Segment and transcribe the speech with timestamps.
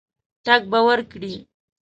[0.45, 1.33] ټګ به ورکړي.